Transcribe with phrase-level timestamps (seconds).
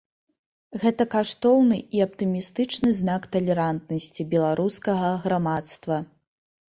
[0.83, 5.97] Гэта каштоўны і аптымістычны знак талерантнасці беларускага грамадства.